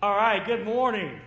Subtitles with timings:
[0.00, 1.18] All right, good morning.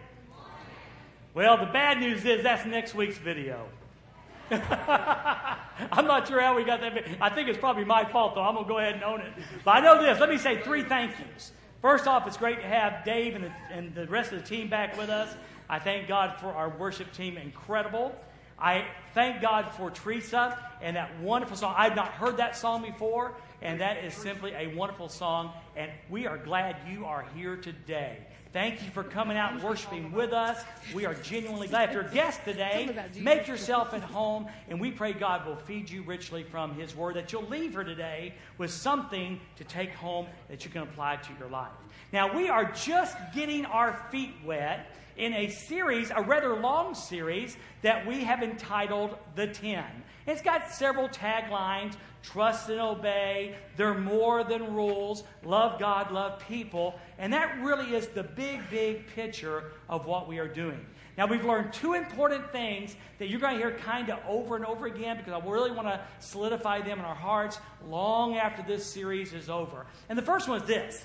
[1.33, 3.67] Well, the bad news is that's next week's video.
[4.49, 7.03] I'm not sure how we got that.
[7.19, 8.43] I think it's probably my fault, though.
[8.43, 9.33] I'm going to go ahead and own it.
[9.65, 10.21] But I know this.
[10.21, 11.51] Let me say three thank yous.
[11.81, 14.69] First off, it's great to have Dave and the, and the rest of the team
[14.69, 15.35] back with us.
[15.67, 17.35] I thank God for our worship team.
[17.35, 18.15] Incredible.
[18.57, 21.75] I thank God for Teresa and that wonderful song.
[21.77, 25.51] I've not heard that song before, and that is simply a wonderful song.
[25.75, 28.19] And we are glad you are here today.
[28.53, 30.61] Thank you for coming out and worshiping with us.
[30.93, 31.87] We are genuinely glad.
[31.87, 35.89] If you're a guest today, make yourself at home, and we pray God will feed
[35.89, 40.27] you richly from His Word, that you'll leave here today with something to take home
[40.49, 41.71] that you can apply to your life.
[42.11, 47.55] Now, we are just getting our feet wet in a series, a rather long series,
[47.83, 49.85] that we have entitled The Ten.
[50.27, 56.99] It's got several taglines trust and obey, they're more than rules, love God, love people.
[57.17, 60.85] And that really is the big, big picture of what we are doing.
[61.17, 64.65] Now, we've learned two important things that you're going to hear kind of over and
[64.65, 68.85] over again because I really want to solidify them in our hearts long after this
[68.85, 69.85] series is over.
[70.09, 71.03] And the first one is this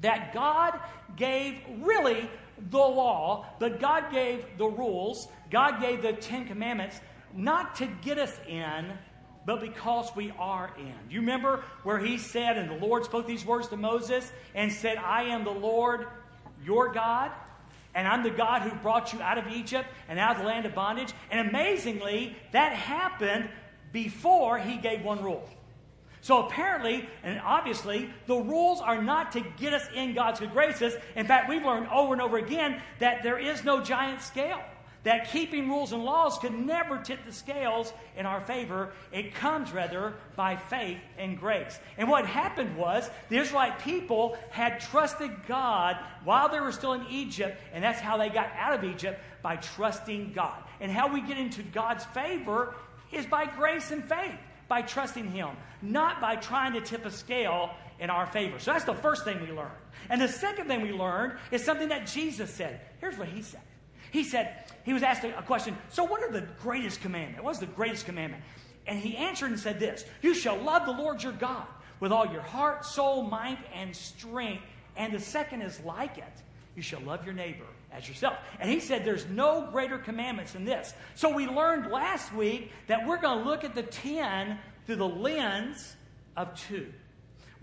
[0.00, 0.78] that God
[1.16, 2.30] gave really
[2.70, 7.00] the law, but God gave the rules, God gave the Ten Commandments
[7.34, 8.92] not to get us in,
[9.46, 10.94] but because we are in.
[11.08, 14.98] You remember where he said, and the Lord spoke these words to Moses and said,
[14.98, 16.08] I am the Lord
[16.64, 17.30] your God,
[17.94, 20.66] and I'm the God who brought you out of Egypt and out of the land
[20.66, 21.14] of bondage.
[21.30, 23.48] And amazingly, that happened
[23.92, 25.48] before he gave one rule.
[26.22, 30.94] So apparently, and obviously, the rules are not to get us in God's good graces.
[31.14, 34.60] In fact, we've learned over and over again that there is no giant scale.
[35.06, 38.92] That keeping rules and laws could never tip the scales in our favor.
[39.12, 41.78] It comes, rather, by faith and grace.
[41.96, 47.06] And what happened was the Israelite people had trusted God while they were still in
[47.08, 50.60] Egypt, and that's how they got out of Egypt by trusting God.
[50.80, 52.74] And how we get into God's favor
[53.12, 55.50] is by grace and faith by trusting Him,
[55.82, 58.58] not by trying to tip a scale in our favor.
[58.58, 59.70] So that's the first thing we learned.
[60.10, 62.80] And the second thing we learned is something that Jesus said.
[63.00, 63.60] Here's what He said
[64.16, 67.44] He said, He was asked a question, So what are the greatest commandment?
[67.44, 68.42] What's the greatest commandment?
[68.86, 71.66] And He answered and said this You shall love the Lord your God
[72.00, 74.62] with all your heart, soul, mind, and strength.
[74.96, 76.32] And the second is like it
[76.74, 78.38] you shall love your neighbor as yourself.
[78.58, 80.94] And he said there's no greater commandments than this.
[81.14, 85.08] So we learned last week that we're going to look at the 10 through the
[85.08, 85.94] lens
[86.38, 86.90] of two.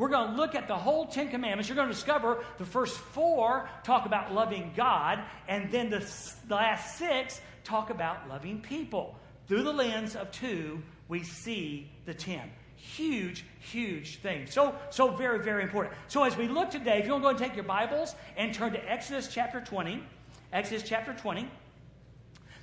[0.03, 1.69] We're going to look at the whole Ten Commandments.
[1.69, 6.05] You're going to discover the first four talk about loving God, and then the,
[6.49, 9.17] last six talk about loving people.
[9.47, 14.45] Through the lens of two, we see the ten huge, huge thing.
[14.45, 15.95] So, so very, very important.
[16.09, 18.53] So as we look today, if you want to go and take your Bibles and
[18.53, 20.03] turn to Exodus chapter 20,
[20.51, 21.49] Exodus chapter 20,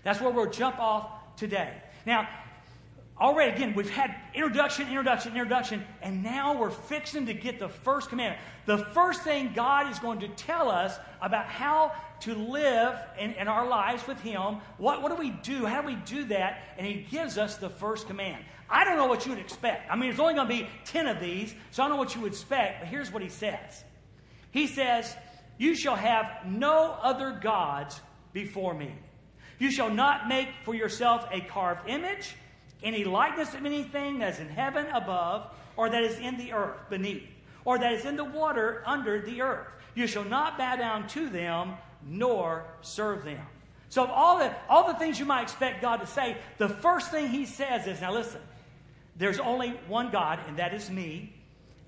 [0.03, 1.73] that's where we'll jump off today.
[2.05, 2.29] Now,
[3.19, 8.09] already again, we've had introduction, introduction, introduction, and now we're fixing to get the first
[8.09, 8.41] commandment.
[8.67, 13.49] The first thing God is going to tell us about how to live in, in
[13.49, 14.57] our lives with Him.
[14.79, 15.65] What, what do we do?
[15.65, 16.75] How do we do that?
[16.79, 18.45] And He gives us the first command.
[18.69, 19.91] I don't know what you would expect.
[19.91, 22.15] I mean, there's only going to be 10 of these, so I don't know what
[22.15, 23.85] you would expect, but here's what He says
[24.51, 25.15] He says,
[25.59, 28.01] You shall have no other gods
[28.33, 28.95] before me.
[29.59, 32.35] You shall not make for yourself a carved image,
[32.83, 36.79] any likeness of anything that is in heaven above, or that is in the earth
[36.89, 37.29] beneath,
[37.65, 39.67] or that is in the water under the earth.
[39.95, 41.75] You shall not bow down to them,
[42.07, 43.47] nor serve them.
[43.89, 47.29] So, all the, all the things you might expect God to say, the first thing
[47.29, 48.41] He says is now listen,
[49.17, 51.35] there's only one God, and that is me.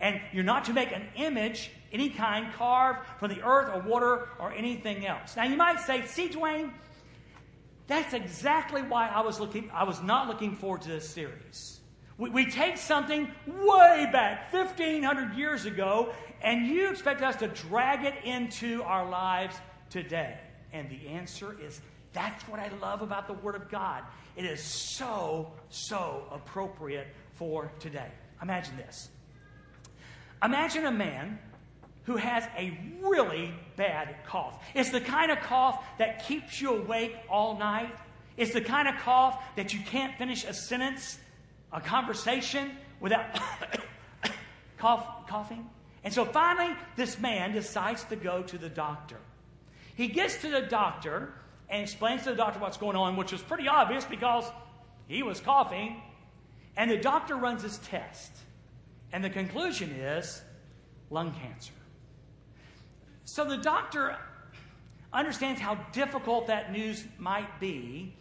[0.00, 4.28] And you're not to make an image, any kind, carved from the earth or water
[4.41, 5.36] or anything else.
[5.36, 6.72] Now, you might say, see, Dwayne,
[7.92, 11.80] that's exactly why I was looking, I was not looking forward to this series.
[12.16, 18.04] We, we take something way back, 1,500 years ago, and you expect us to drag
[18.04, 19.56] it into our lives
[19.91, 20.38] today.
[20.72, 21.82] And the answer is
[22.14, 24.05] that's what I love about the Word of God.
[24.37, 28.08] It is so, so appropriate for today.
[28.40, 29.11] Imagine this.
[30.43, 31.38] Imagine a man
[32.04, 34.62] who has a really bad cough.
[34.75, 37.94] It's the kind of cough that keeps you awake all night.
[38.37, 41.19] It's the kind of cough that you can't finish a sentence,
[41.72, 43.26] a conversation without
[44.78, 45.69] cough, coughing.
[46.04, 49.19] And so finally, this man decides to go to the doctor.
[49.94, 51.32] He gets to the doctor
[51.69, 54.44] and explains to the doctor what's going on, which is pretty obvious because
[55.06, 56.02] he was coughing.
[56.76, 58.32] And the doctor runs his test.
[59.12, 60.43] And the conclusion is
[61.10, 61.75] lung cancer.
[63.24, 64.16] So the doctor
[65.12, 68.14] understands how difficult that news might be.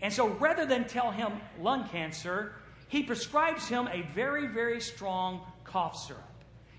[0.00, 2.54] And so rather than tell him lung cancer,
[2.88, 6.22] he prescribes him a very, very strong cough syrup.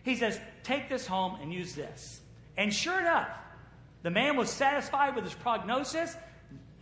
[0.04, 2.22] He says, Take this home and use this.
[2.58, 3.30] And sure enough,
[4.04, 6.16] the man was satisfied with his prognosis,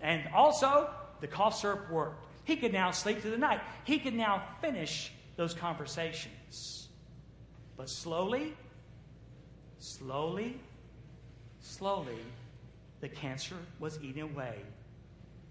[0.02, 0.90] and also
[1.22, 2.26] the cough syrup worked.
[2.44, 3.62] He could now sleep through the night.
[3.86, 6.90] He could now finish those conversations.
[7.78, 8.56] But slowly,
[9.80, 10.60] slowly,
[11.64, 12.20] slowly,
[13.02, 14.56] the cancer was eating away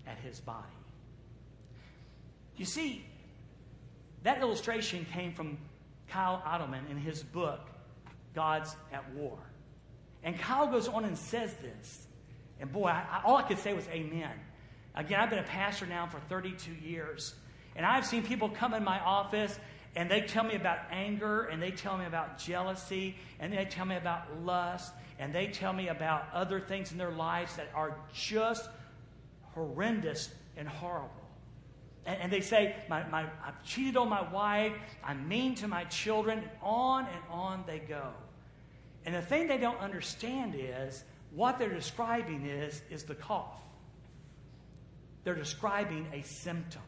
[0.06, 0.66] at his body.
[2.56, 3.04] You see,
[4.22, 5.58] that illustration came from
[6.08, 7.60] Kyle Idleman in his book,
[8.34, 9.38] God's at War.
[10.22, 12.06] And Kyle goes on and says this.
[12.60, 14.30] And boy, I, all I could say was amen.
[14.94, 17.34] Again, I've been a pastor now for 32 years.
[17.74, 19.58] And I've seen people come in my office
[19.96, 23.86] and they tell me about anger and they tell me about jealousy and they tell
[23.86, 27.96] me about lust and they tell me about other things in their lives that are
[28.12, 28.68] just
[29.54, 31.10] horrendous and horrible.
[32.04, 34.72] And, and they say, my, my, I've cheated on my wife,
[35.04, 38.08] I'm mean to my children, on and on they go.
[39.06, 43.60] And the thing they don't understand is what they're describing is, is the cough.
[45.22, 46.82] They're describing a symptom.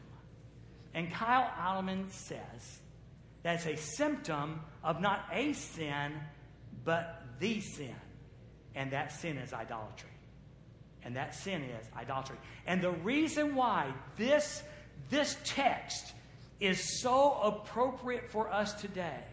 [0.93, 2.81] And Kyle Idleman says
[3.43, 6.11] that's a symptom of not a sin,
[6.83, 7.95] but the sin.
[8.75, 10.09] And that sin is idolatry.
[11.03, 12.37] And that sin is idolatry.
[12.65, 14.63] And the reason why this,
[15.09, 16.13] this text
[16.59, 19.23] is so appropriate for us today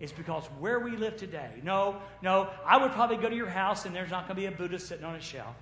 [0.00, 3.86] is because where we live today, no, no, I would probably go to your house
[3.86, 5.54] and there's not going to be a Buddha sitting on a shelf.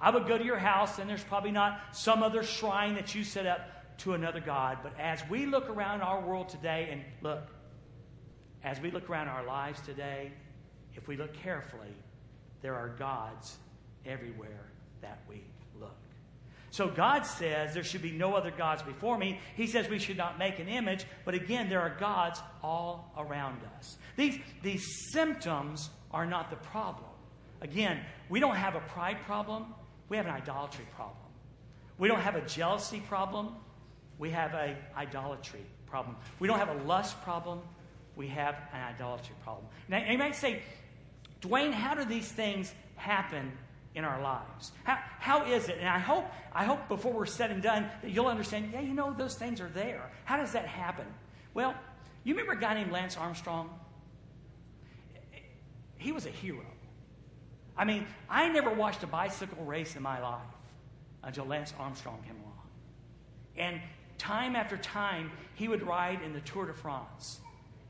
[0.00, 3.24] I would go to your house and there's probably not some other shrine that you
[3.24, 4.78] set up to another God.
[4.82, 7.48] But as we look around our world today, and look,
[8.62, 10.32] as we look around our lives today,
[10.94, 11.94] if we look carefully,
[12.62, 13.56] there are gods
[14.06, 15.42] everywhere that we
[15.80, 15.96] look.
[16.70, 19.40] So God says there should be no other gods before me.
[19.56, 23.60] He says we should not make an image, but again, there are gods all around
[23.78, 23.96] us.
[24.16, 27.10] These, these symptoms are not the problem.
[27.60, 29.74] Again, we don't have a pride problem,
[30.08, 31.16] we have an idolatry problem.
[31.98, 33.56] We don't have a jealousy problem,
[34.18, 36.16] we have an idolatry problem.
[36.38, 37.60] We don't have a lust problem,
[38.14, 39.66] we have an idolatry problem.
[39.88, 40.62] Now, you might say,
[41.40, 43.52] Dwayne, how do these things happen
[43.94, 44.72] in our lives?
[44.84, 45.78] How, how is it?
[45.78, 48.94] And I hope, I hope before we're said and done that you'll understand, yeah, you
[48.94, 50.10] know, those things are there.
[50.24, 51.06] How does that happen?
[51.54, 51.74] Well,
[52.24, 53.70] you remember a guy named Lance Armstrong?
[55.96, 56.64] He was a hero.
[57.76, 60.40] I mean, I never watched a bicycle race in my life
[61.22, 62.48] until Lance Armstrong came along.
[63.56, 63.80] And
[64.18, 67.40] time after time, he would ride in the Tour de France.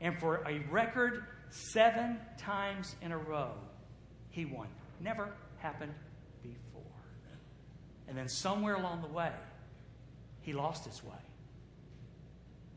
[0.01, 3.51] And for a record seven times in a row,
[4.29, 4.67] he won.
[4.99, 5.93] Never happened
[6.43, 6.81] before.
[8.07, 9.31] And then somewhere along the way,
[10.41, 11.11] he lost his way.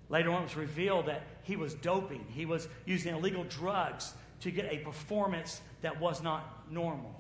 [0.09, 4.51] Later on, it was revealed that he was doping, he was using illegal drugs to
[4.51, 7.19] get a performance that was not normal.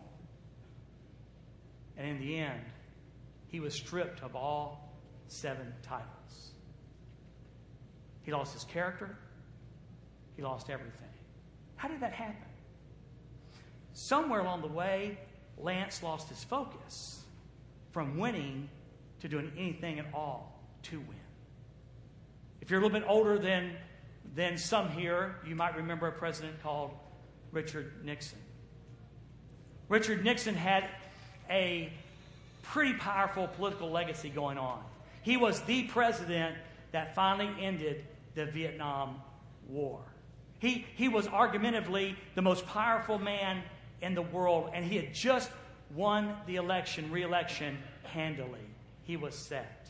[1.97, 2.61] And in the end,
[3.49, 4.93] he was stripped of all
[5.29, 6.53] seven titles.
[8.23, 9.17] He lost his character,
[10.37, 11.12] he lost everything.
[11.83, 12.37] How did that happen?
[13.93, 15.19] Somewhere along the way,
[15.59, 17.25] Lance lost his focus
[17.91, 18.69] from winning
[19.19, 21.19] to doing anything at all to win.
[22.61, 23.73] If you're a little bit older than,
[24.37, 26.93] than some here, you might remember a president called
[27.51, 28.39] Richard Nixon.
[29.89, 30.89] Richard Nixon had
[31.51, 31.93] a
[32.63, 34.85] pretty powerful political legacy going on.
[35.23, 36.55] He was the president
[36.93, 38.05] that finally ended
[38.37, 39.21] the Vietnam
[39.67, 40.12] War.
[40.63, 43.65] He, he was argumentatively the most powerful man
[44.01, 45.51] in the world, and he had just
[45.93, 48.61] won the election, re election, handily.
[49.03, 49.89] He was set.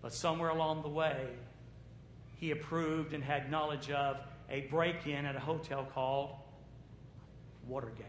[0.00, 1.26] But somewhere along the way,
[2.36, 6.36] he approved and had knowledge of a break in at a hotel called
[7.66, 8.06] Watergate.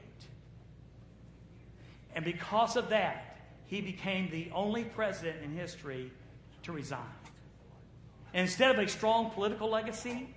[2.14, 6.12] And because of that, he became the only president in history
[6.62, 7.02] to resign.
[8.36, 10.30] And instead of a strong political legacy,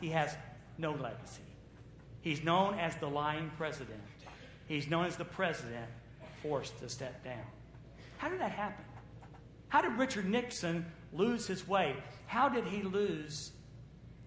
[0.00, 0.36] he has
[0.80, 1.42] no legacy.
[2.22, 4.00] He's known as the lying president.
[4.66, 5.86] He's known as the president
[6.42, 7.44] forced to step down.
[8.18, 8.84] How did that happen?
[9.68, 11.96] How did Richard Nixon lose his way?
[12.26, 13.52] How did he lose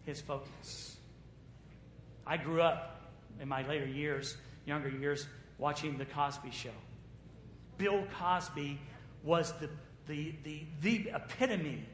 [0.05, 0.98] his focus?
[2.25, 6.69] I grew up in my later years, younger years, watching The Cosby Show.
[7.77, 8.79] Bill Cosby
[9.24, 9.69] was the,
[10.07, 11.86] the, the, the epitome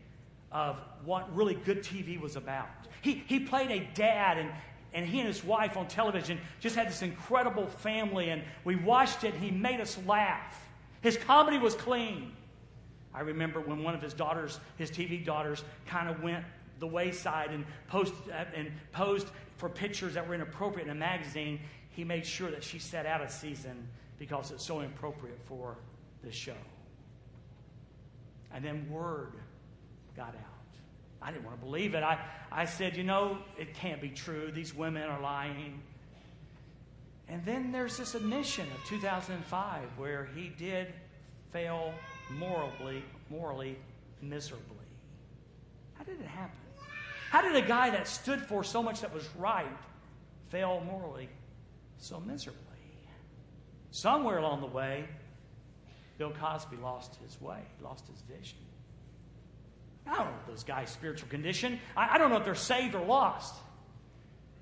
[0.52, 2.68] of what really good TV was about.
[3.02, 4.50] He, he played a dad, and
[4.94, 9.24] and he and his wife on television just had this incredible family, and we watched
[9.24, 10.68] it, he made us laugh.
[11.02, 12.34] His comedy was clean.
[13.14, 16.44] I remember when one of his daughters, his TV daughters, kind of went
[16.80, 19.28] the wayside and, post, uh, and posed
[19.58, 21.60] for pictures that were inappropriate in a magazine,
[21.92, 23.88] he made sure that she sat out a season
[24.18, 25.78] because it's so inappropriate for
[26.24, 26.54] the show.
[28.54, 29.34] And then word
[30.16, 30.60] got out.
[31.22, 32.04] I didn't want to believe it.
[32.04, 32.20] I,
[32.52, 34.52] I said, you know, it can't be true.
[34.52, 35.82] These women are lying.
[37.28, 40.94] And then there's this admission of 2005 where he did
[41.52, 41.94] fail
[42.32, 43.78] morally, morally
[44.22, 44.78] miserably.
[45.96, 46.58] How did it happen?
[47.30, 49.68] How did a guy that stood for so much that was right
[50.50, 51.30] fail morally
[51.98, 52.64] so miserably?
[53.92, 55.06] Somewhere along the way,
[56.18, 58.58] Bill Cosby lost his way, he lost his vision.
[60.10, 61.80] I don't know those guys' spiritual condition.
[61.96, 63.56] I, I, don't know if they're saved or lost.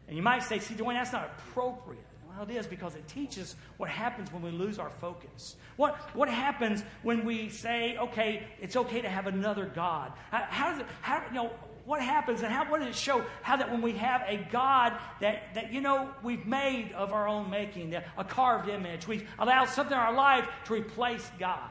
[0.08, 2.04] And you might say, see, Dwayne, that's not appropriate.
[2.28, 5.56] Well, it is because it teaches what happens when we lose our focus.
[5.76, 10.12] What, what happens when we say, okay, it's okay to have another God?
[10.32, 11.52] How, how does it, how, you know,
[11.86, 13.24] what happens and how, what does it show?
[13.42, 17.28] How that when we have a God that, that you know, we've made of our
[17.28, 21.70] own making, a carved image, we've allowed something in our life to replace God.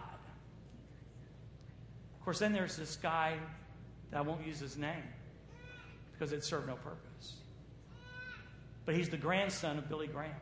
[2.18, 3.37] Of course, then there's this guy
[4.10, 5.02] that I won't use his name
[6.12, 7.34] because it served no purpose.
[8.84, 10.32] But he's the grandson of Billy Graham.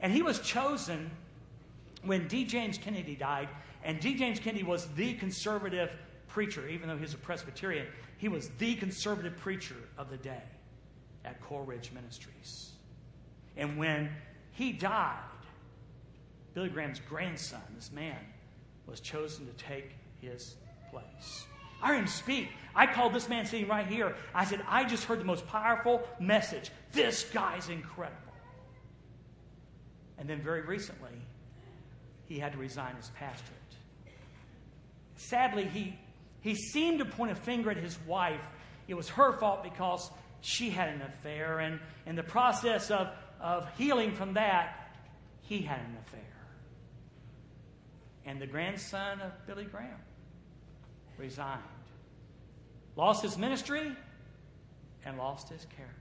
[0.00, 1.10] And he was chosen
[2.02, 2.44] when D.
[2.44, 3.48] James Kennedy died,
[3.84, 4.14] and D.
[4.14, 5.90] James Kennedy was the conservative
[6.28, 7.86] preacher, even though he was a Presbyterian,
[8.18, 10.42] he was the conservative preacher of the day
[11.24, 12.72] at Coral Ridge Ministries.
[13.56, 14.10] And when
[14.52, 15.18] he died,
[16.54, 18.18] Billy Graham's grandson, this man,
[18.86, 20.56] was chosen to take his
[20.90, 21.46] place.
[21.86, 22.48] I heard him speak.
[22.74, 24.16] I called this man sitting right here.
[24.34, 26.72] I said, I just heard the most powerful message.
[26.90, 28.16] This guy's incredible.
[30.18, 31.22] And then very recently,
[32.24, 33.60] he had to resign his pastorate.
[35.14, 35.96] Sadly, he
[36.40, 38.40] he seemed to point a finger at his wife.
[38.88, 41.60] It was her fault because she had an affair.
[41.60, 43.08] And in the process of,
[43.40, 44.92] of healing from that,
[45.42, 46.20] he had an affair.
[48.24, 50.00] And the grandson of Billy Graham
[51.16, 51.62] resigned,
[52.96, 53.92] lost his ministry,
[55.04, 55.94] and lost his character.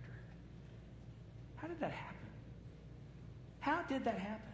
[1.57, 2.15] How did that happen?
[3.59, 4.51] How did that happen?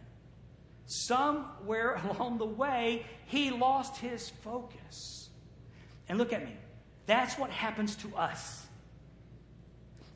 [0.86, 5.30] Somewhere along the way, he lost his focus.
[6.08, 6.54] And look at me.
[7.06, 8.66] That's what happens to us.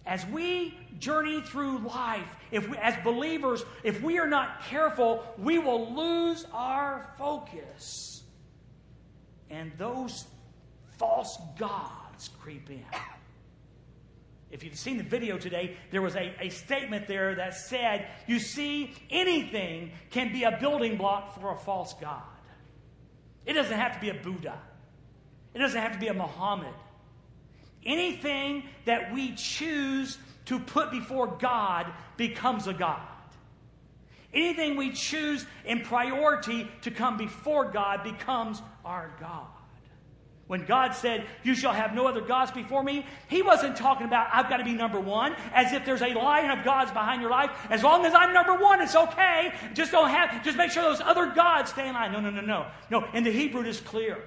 [0.05, 5.59] As we journey through life, if we, as believers, if we are not careful, we
[5.59, 8.23] will lose our focus.
[9.51, 10.27] And those
[10.99, 12.06] false gods
[12.41, 12.85] creep in.
[14.51, 18.39] If you've seen the video today, there was a, a statement there that said, You
[18.39, 22.23] see, anything can be a building block for a false God.
[23.45, 24.59] It doesn't have to be a Buddha.
[25.53, 26.75] It doesn't have to be a Muhammad.
[27.85, 33.01] Anything that we choose to put before God becomes a God.
[34.33, 39.47] Anything we choose in priority to come before God becomes our God.
[40.47, 44.29] When God said, You shall have no other gods before me, He wasn't talking about,
[44.33, 47.31] I've got to be number one, as if there's a line of gods behind your
[47.31, 47.51] life.
[47.69, 49.53] As long as I'm number one, it's okay.
[49.75, 52.13] Just don't have, just make sure those other gods stay in line.
[52.13, 52.67] No, no, no, no.
[52.91, 54.19] No, in the Hebrew, it is clear.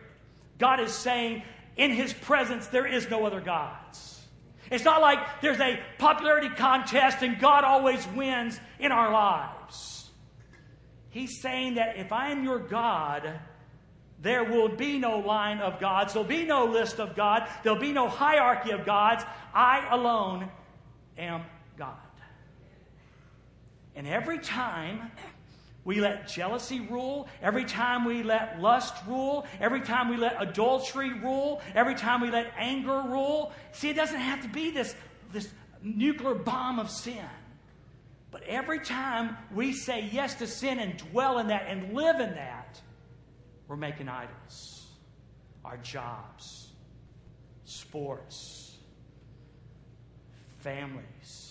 [0.57, 1.43] God is saying,
[1.77, 4.19] in his presence, there is no other gods.
[4.69, 10.09] It's not like there's a popularity contest and God always wins in our lives.
[11.09, 13.39] He's saying that if I am your God,
[14.21, 16.13] there will be no line of gods.
[16.13, 17.47] There'll be no list of God.
[17.63, 19.23] There'll be no hierarchy of gods.
[19.53, 20.49] I alone
[21.17, 21.43] am
[21.77, 21.95] God.
[23.95, 25.11] And every time
[25.85, 27.27] we let jealousy rule.
[27.41, 29.47] Every time we let lust rule.
[29.59, 31.61] Every time we let adultery rule.
[31.73, 33.53] Every time we let anger rule.
[33.71, 34.95] See, it doesn't have to be this,
[35.31, 35.49] this
[35.81, 37.25] nuclear bomb of sin.
[38.31, 42.35] But every time we say yes to sin and dwell in that and live in
[42.35, 42.79] that,
[43.69, 44.87] we're making idols.
[45.63, 46.67] Our jobs,
[47.63, 48.75] sports,
[50.57, 51.49] families,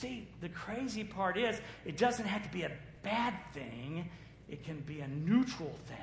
[0.00, 2.70] See, the crazy part is it doesn't have to be a
[3.02, 4.08] bad thing,
[4.48, 5.98] it can be a neutral thing.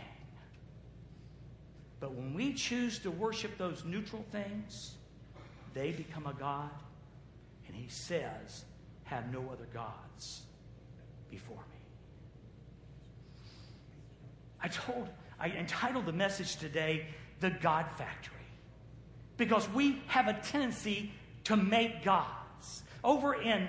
[2.00, 4.94] But when we choose to worship those neutral things,
[5.74, 6.70] they become a God.
[7.66, 8.66] And he says,
[9.06, 10.44] Have no other gods
[11.32, 11.77] before me.
[14.62, 15.10] I told,
[15.40, 17.08] I entitled the message today,
[17.40, 18.36] The God Factory.
[19.38, 21.12] Because we have a tendency
[21.46, 22.84] to make gods.
[23.04, 23.68] Over in,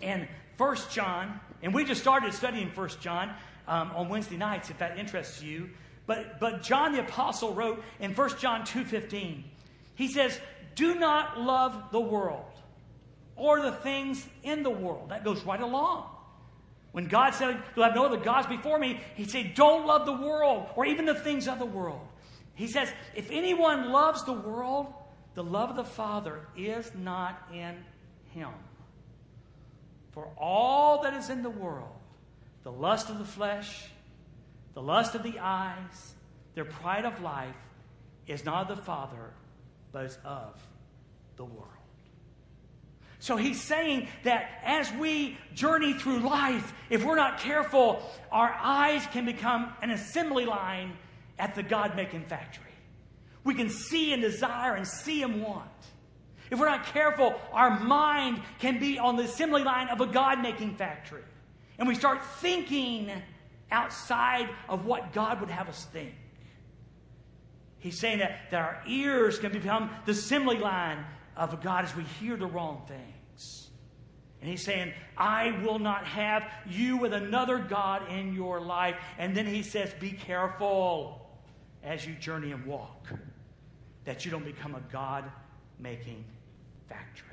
[0.00, 3.32] in 1 John, and we just started studying 1 John
[3.66, 5.70] um, on Wednesday nights, if that interests you.
[6.06, 9.42] But, but John the Apostle wrote in 1 John 2.15,
[9.94, 10.40] he says,
[10.74, 12.44] do not love the world
[13.36, 15.10] or the things in the world.
[15.10, 16.06] That goes right along.
[16.98, 20.14] When God said, You'll have no other gods before me, He said, Don't love the
[20.14, 22.00] world or even the things of the world.
[22.56, 24.92] He says, If anyone loves the world,
[25.34, 27.76] the love of the Father is not in
[28.32, 28.48] him.
[30.10, 31.94] For all that is in the world,
[32.64, 33.84] the lust of the flesh,
[34.74, 36.14] the lust of the eyes,
[36.56, 37.54] their pride of life,
[38.26, 39.34] is not of the Father,
[39.92, 40.60] but is of
[41.36, 41.77] the world.
[43.20, 49.04] So he's saying that as we journey through life, if we're not careful, our eyes
[49.12, 50.96] can become an assembly line
[51.38, 52.64] at the God making factory.
[53.44, 55.70] We can see and desire and see and want.
[56.50, 60.40] If we're not careful, our mind can be on the assembly line of a God
[60.40, 61.22] making factory.
[61.78, 63.10] And we start thinking
[63.70, 66.14] outside of what God would have us think.
[67.80, 71.04] He's saying that, that our ears can become the assembly line
[71.38, 73.68] of God as we hear the wrong things.
[74.40, 78.96] And he's saying, I will not have you with another God in your life.
[79.18, 81.26] And then he says, Be careful
[81.82, 83.08] as you journey and walk,
[84.04, 85.24] that you don't become a God
[85.78, 86.24] making
[86.88, 87.26] factory.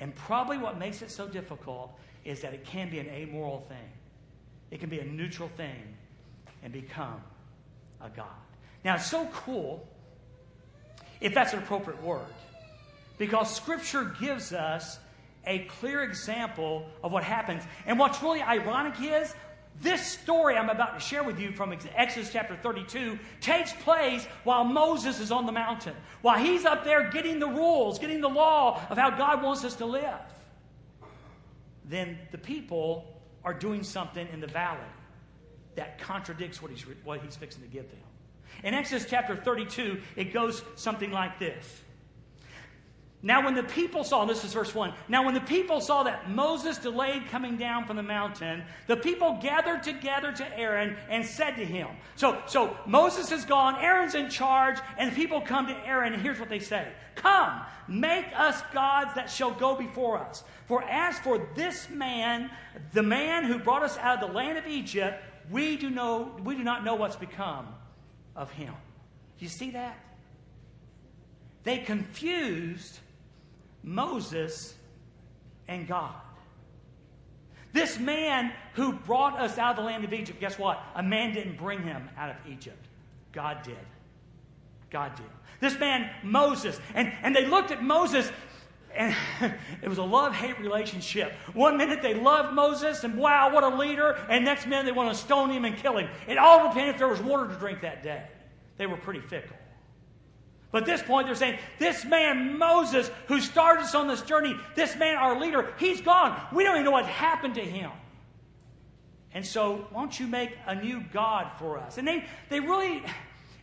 [0.00, 3.92] And probably what makes it so difficult is that it can be an amoral thing,
[4.70, 5.96] it can be a neutral thing
[6.62, 7.20] and become
[8.00, 8.26] a God.
[8.84, 9.86] Now, it's so cool
[11.20, 12.26] if that's an appropriate word.
[13.18, 14.98] Because Scripture gives us
[15.46, 17.62] a clear example of what happens.
[17.86, 19.34] And what's really ironic is
[19.80, 24.64] this story I'm about to share with you from Exodus chapter 32 takes place while
[24.64, 28.80] Moses is on the mountain, while he's up there getting the rules, getting the law
[28.90, 30.18] of how God wants us to live.
[31.84, 34.80] Then the people are doing something in the valley
[35.76, 38.00] that contradicts what he's, what he's fixing to give them.
[38.64, 41.82] In Exodus chapter 32, it goes something like this.
[43.20, 44.94] Now, when the people saw, this is verse 1.
[45.08, 49.38] Now, when the people saw that Moses delayed coming down from the mountain, the people
[49.42, 54.30] gathered together to Aaron and said to him, So, so Moses is gone, Aaron's in
[54.30, 58.62] charge, and the people come to Aaron, and here's what they say Come, make us
[58.72, 60.44] gods that shall go before us.
[60.66, 62.50] For as for this man,
[62.92, 66.54] the man who brought us out of the land of Egypt, we do, know, we
[66.54, 67.66] do not know what's become
[68.36, 68.74] of him.
[69.40, 69.98] You see that?
[71.64, 73.00] They confused
[73.82, 74.74] Moses
[75.66, 76.14] and God.
[77.72, 80.82] This man who brought us out of the land of Egypt, guess what?
[80.94, 82.86] A man didn't bring him out of Egypt.
[83.32, 83.76] God did.
[84.90, 85.26] God did.
[85.60, 88.30] This man, Moses, and, and they looked at Moses
[88.94, 89.14] and
[89.82, 91.32] it was a love hate relationship.
[91.52, 95.14] One minute they loved Moses and wow, what a leader, and next minute they want
[95.14, 96.08] to stone him and kill him.
[96.26, 98.24] It all depended if there was water to drink that day.
[98.76, 99.56] They were pretty fickle.
[100.70, 104.54] But at this point, they're saying, This man, Moses, who started us on this journey,
[104.74, 106.38] this man, our leader, he's gone.
[106.52, 107.90] We don't even know what happened to him.
[109.32, 111.98] And so, won't you make a new God for us?
[111.98, 113.02] And they, they really,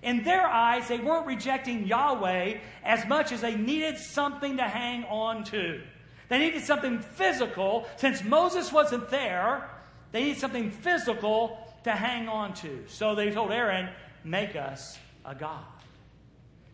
[0.01, 5.03] in their eyes, they weren't rejecting Yahweh as much as they needed something to hang
[5.05, 5.81] on to.
[6.29, 7.87] They needed something physical.
[7.97, 9.69] Since Moses wasn't there,
[10.11, 12.83] they needed something physical to hang on to.
[12.87, 13.89] So they told Aaron,
[14.23, 15.74] Make us a God.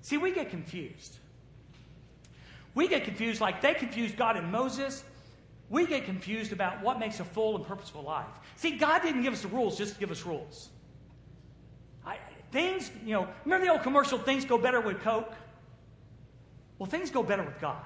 [0.01, 1.17] See, we get confused.
[2.73, 5.03] We get confused like they confused God and Moses.
[5.69, 8.25] We get confused about what makes a full and purposeful life.
[8.55, 10.69] See, God didn't give us the rules just to give us rules.
[12.05, 12.17] I,
[12.51, 15.33] things, you know, remember the old commercial, things go better with Coke?
[16.77, 17.81] Well, things go better with God.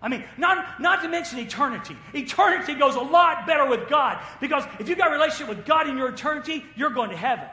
[0.00, 1.96] I mean, not, not to mention eternity.
[2.12, 5.88] Eternity goes a lot better with God because if you've got a relationship with God
[5.88, 7.46] in your eternity, you're going to heaven.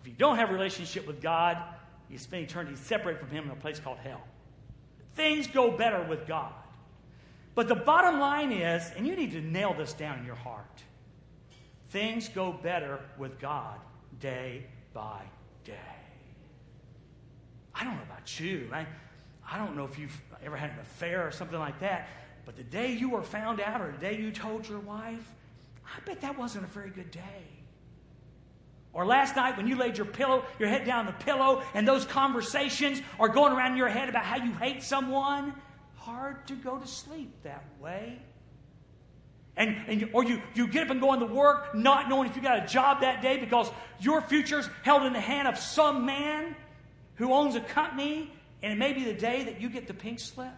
[0.00, 1.62] If you don't have a relationship with God,
[2.10, 4.22] you spend eternity separated from Him in a place called hell.
[5.14, 6.52] Things go better with God.
[7.54, 10.82] But the bottom line is, and you need to nail this down in your heart
[11.94, 13.78] things go better with God
[14.18, 15.22] day by
[15.62, 15.78] day.
[17.72, 18.68] I don't know about you.
[18.72, 18.84] I,
[19.48, 22.08] I don't know if you've ever had an affair or something like that,
[22.44, 25.32] but the day you were found out or the day you told your wife,
[25.86, 27.46] I bet that wasn't a very good day.
[28.94, 32.04] Or last night when you laid your pillow, your head down the pillow, and those
[32.04, 35.52] conversations are going around in your head about how you hate someone,
[35.96, 38.20] hard to go to sleep that way.
[39.56, 42.42] And, and or you, you get up and go into work not knowing if you
[42.42, 46.56] got a job that day because your future's held in the hand of some man
[47.16, 50.18] who owns a company And it may be the day that you get the pink
[50.18, 50.48] slip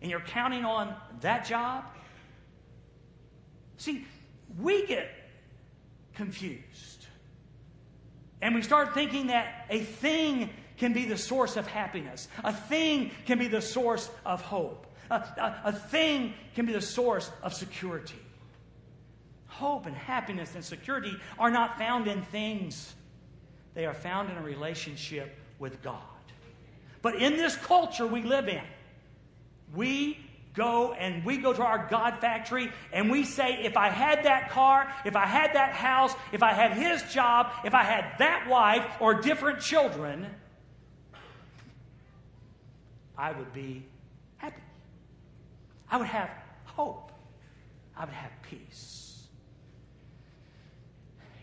[0.00, 1.84] and you're counting on that job.
[3.76, 4.06] See,
[4.58, 5.08] we get
[6.14, 7.03] confused.
[8.44, 13.10] And we start thinking that a thing can be the source of happiness, a thing
[13.24, 17.54] can be the source of hope, a, a, a thing can be the source of
[17.54, 18.20] security.
[19.46, 22.94] Hope and happiness and security are not found in things,
[23.72, 26.02] they are found in a relationship with God.
[27.00, 28.64] But in this culture we live in,
[29.74, 30.18] we
[30.54, 34.50] go and we go to our God factory and we say, if I had that
[34.50, 38.48] car, if I had that house, if I had his job, if I had that
[38.48, 40.26] wife or different children,
[43.18, 43.84] I would be
[44.36, 44.62] happy.
[45.90, 46.30] I would have
[46.64, 47.12] hope.
[47.96, 49.22] I would have peace.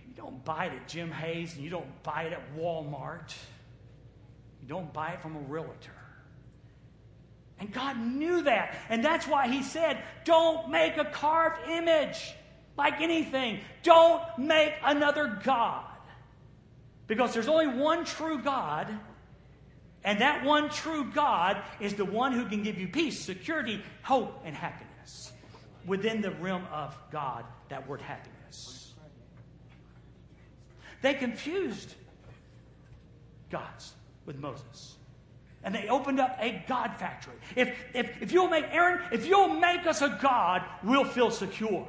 [0.08, 3.34] You don't buy it at Jim Hayes and you don't buy it at Walmart.
[4.62, 6.01] You don't buy it from a realtor.
[7.62, 8.76] And God knew that.
[8.89, 12.34] And that's why He said, don't make a carved image
[12.76, 13.60] like anything.
[13.84, 15.86] Don't make another God.
[17.06, 18.88] Because there's only one true God.
[20.04, 24.41] And that one true God is the one who can give you peace, security, hope,
[24.43, 25.32] and happiness
[25.86, 28.93] within the realm of God, that word happiness.
[31.04, 31.93] They confused
[33.52, 33.93] gods
[34.26, 34.95] with Moses.
[35.63, 37.36] And they opened up a God factory.
[37.56, 41.88] If, if, if you'll make, Aaron, if you'll make us a God, we'll feel secure.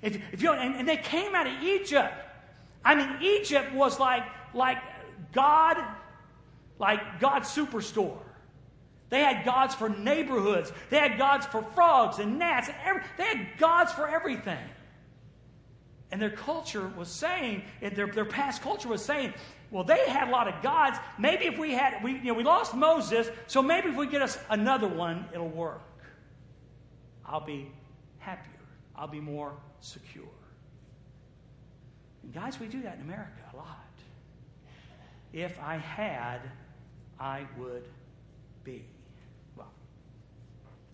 [0.00, 2.14] If, if you and, and they came out of Egypt.
[2.84, 4.22] I mean, Egypt was like,
[4.54, 4.78] like
[5.32, 5.76] God,
[6.78, 8.18] like God's superstore.
[9.10, 10.70] They had gods for neighborhoods.
[10.90, 12.68] They had gods for frogs and gnats.
[12.68, 14.64] And every, they had gods for everything.
[16.10, 19.34] And their culture was saying, their, their past culture was saying,
[19.70, 20.98] well, they had a lot of gods.
[21.18, 24.22] Maybe if we had, we, you know, we lost Moses, so maybe if we get
[24.22, 25.82] us another one, it'll work.
[27.26, 27.70] I'll be
[28.18, 28.54] happier.
[28.96, 30.24] I'll be more secure.
[32.22, 33.76] And guys, we do that in America a lot.
[35.32, 36.40] If I had,
[37.20, 37.84] I would
[38.64, 38.84] be.
[39.54, 39.70] Well,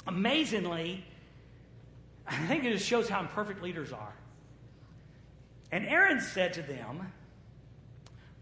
[0.09, 1.05] amazingly,
[2.27, 4.15] I think it just shows how imperfect leaders are.
[5.71, 7.13] And Aaron said to them,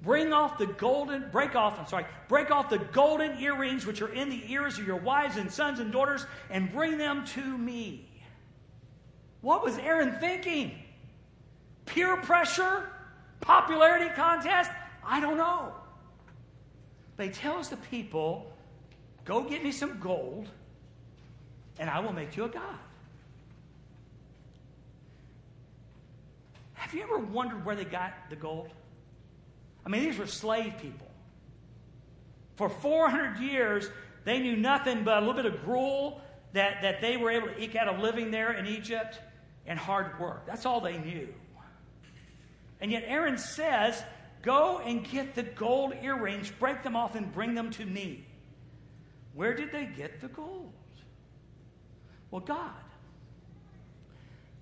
[0.02, 4.12] Bring off the golden, break off, I'm sorry, break off the golden earrings which are
[4.12, 8.08] in the ears of your wives and sons and daughters and bring them to me.
[9.42, 10.72] What was Aaron thinking?
[11.86, 12.88] Peer pressure?
[13.40, 14.72] Popularity contest?
[15.06, 15.72] I don't know.
[17.16, 18.52] But he tells the people,
[19.24, 20.48] go get me some gold
[21.78, 22.78] and I will make you a God.
[26.74, 28.70] Have you ever wondered where they got the gold?
[29.84, 31.10] I mean, these were slave people.
[32.56, 33.88] For 400 years,
[34.24, 36.20] they knew nothing but a little bit of gruel
[36.52, 39.18] that, that they were able to eke out a living there in Egypt
[39.66, 40.46] and hard work.
[40.46, 41.28] That's all they knew.
[42.80, 44.02] And yet, Aaron says,
[44.42, 48.26] Go and get the gold earrings, break them off, and bring them to me.
[49.34, 50.72] Where did they get the gold?
[52.30, 52.70] Well, God.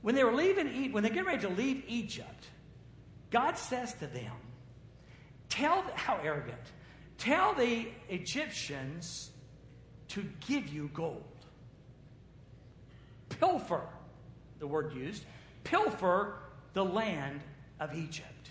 [0.02, 2.46] When they were leaving, Egypt, when they get ready to leave Egypt,
[3.30, 4.32] God says to them,
[5.50, 6.72] Tell, how arrogant.
[7.18, 9.30] Tell the Egyptians
[10.08, 11.24] to give you gold.
[13.28, 13.86] Pilfer,
[14.58, 15.24] the word used,
[15.64, 16.38] pilfer
[16.72, 17.42] the land
[17.78, 18.50] of Egypt.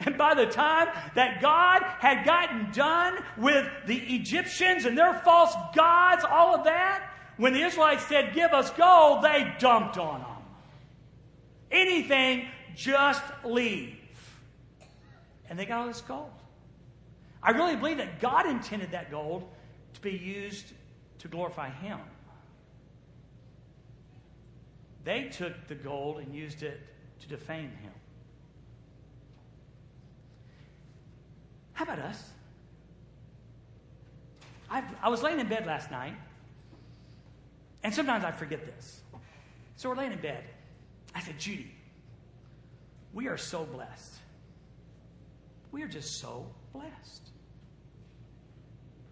[0.00, 5.54] And by the time that God had gotten done with the Egyptians and their false
[5.74, 10.30] gods, all of that, when the Israelites said, Give us gold, they dumped on them.
[11.70, 13.95] Anything, just leave.
[15.48, 16.30] And they got all this gold.
[17.42, 19.48] I really believe that God intended that gold
[19.94, 20.72] to be used
[21.18, 22.00] to glorify Him.
[25.04, 26.80] They took the gold and used it
[27.20, 27.92] to defame Him.
[31.74, 32.30] How about us?
[34.68, 36.14] I've, i was laying in bed last night,
[37.84, 39.00] and sometimes I forget this.
[39.76, 40.42] So we're laying in bed.
[41.14, 41.70] I said, Judy,
[43.12, 44.14] we are so blessed.
[45.72, 47.30] We are just so blessed.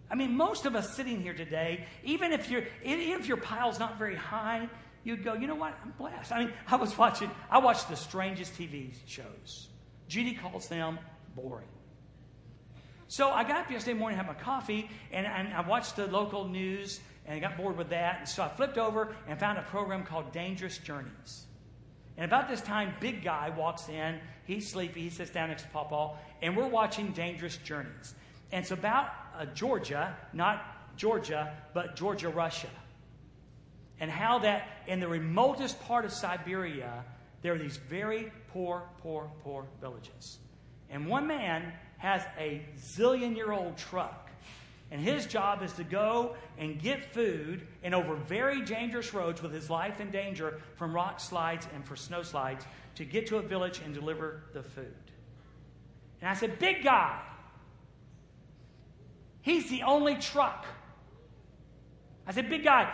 [0.09, 3.97] I mean, most of us sitting here today, even if, you if your pile's not
[3.97, 4.69] very high,
[5.03, 5.77] you'd go, you know what?
[5.83, 6.31] I'm blessed.
[6.31, 9.69] I mean, I was watching, I watched the strangest TV shows.
[10.07, 10.99] Judy calls them
[11.35, 11.67] boring.
[13.07, 16.47] So I got up yesterday morning, had my coffee, and, and I watched the local
[16.47, 18.19] news, and I got bored with that.
[18.19, 21.45] And so I flipped over and found a program called Dangerous Journeys.
[22.17, 24.19] And about this time, big guy walks in.
[24.45, 25.01] He's sleepy.
[25.01, 28.15] He sits down next to Papa, and we're watching Dangerous Journeys.
[28.51, 32.69] And it's about uh, Georgia, not Georgia, but Georgia, Russia.
[33.99, 37.03] And how that in the remotest part of Siberia,
[37.41, 40.39] there are these very poor, poor, poor villages.
[40.89, 44.24] And one man has a zillion year old truck.
[44.91, 49.51] And his job is to go and get food and over very dangerous roads with
[49.51, 53.41] his life in danger from rock slides and for snow slides to get to a
[53.41, 54.93] village and deliver the food.
[56.21, 57.19] And I said, Big guy,
[59.41, 60.65] he's the only truck.
[62.27, 62.93] I said, Big guy,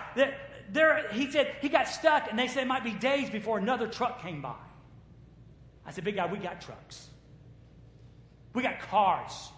[0.71, 3.87] there, he said he got stuck and they said it might be days before another
[3.87, 4.55] truck came by.
[5.85, 7.09] I said, Big guy, we got trucks.
[8.53, 9.49] We got cars.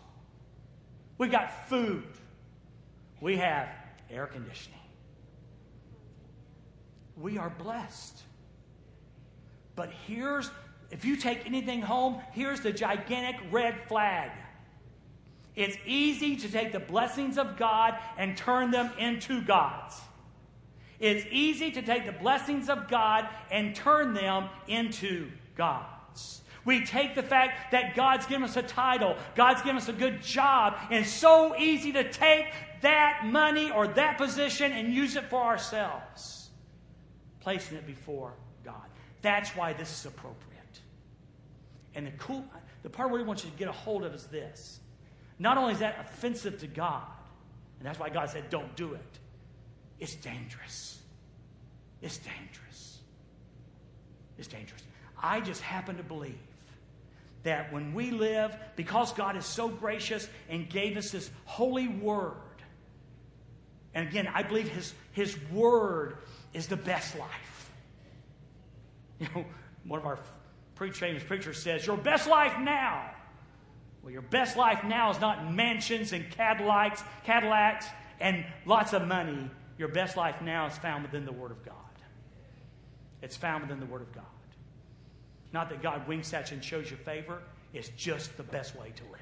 [1.17, 2.06] We got food.
[3.24, 3.70] We have
[4.10, 4.78] air conditioning.
[7.16, 8.22] We are blessed.
[9.78, 10.52] But here's,
[10.92, 14.32] if you take anything home, here's the gigantic red flag.
[15.56, 20.02] It's easy to take the blessings of God and turn them into God's.
[21.00, 26.42] It's easy to take the blessings of God and turn them into God's.
[26.66, 30.22] We take the fact that God's given us a title, God's given us a good
[30.22, 32.48] job, and so easy to take
[32.84, 36.50] that money or that position and use it for ourselves,
[37.41, 38.76] placing it before God.
[39.22, 40.80] That's why this is appropriate.
[41.96, 42.46] And the cool,
[42.84, 44.80] the part where we want you to get a hold of is this.
[45.39, 47.04] Not only is that offensive to God,
[47.80, 49.19] and that's why God said, don't do it,
[50.00, 51.00] it's dangerous.
[52.02, 53.00] It's dangerous.
[54.38, 54.82] It's dangerous.
[55.22, 56.38] I just happen to believe
[57.43, 62.34] that when we live, because God is so gracious and gave us this holy word,
[63.96, 66.18] and again, I believe his, his word
[66.54, 67.30] is the best life.
[69.20, 69.46] You know,
[69.86, 70.20] one of our
[70.76, 73.10] preach, famous preachers says, Your best life now.
[74.02, 77.86] Well, your best life now is not mansions and Cadillacs, Cadillacs
[78.20, 79.50] and lots of money.
[79.78, 81.76] Your best life now is found within the Word of God.
[83.22, 84.26] It's found within the Word of God.
[85.54, 87.42] Not that God winks at you and shows you favor.
[87.74, 89.22] It's just the best way to live.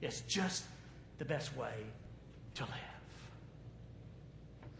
[0.00, 0.64] It's just
[1.18, 1.74] the best way
[2.54, 2.87] to live.